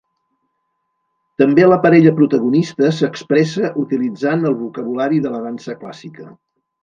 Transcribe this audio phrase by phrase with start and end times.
[1.41, 6.27] També la parella protagonista s'expressa utilitzant el vocabulari de la dansa clàssica.